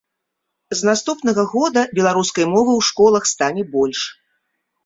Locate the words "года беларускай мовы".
1.51-2.71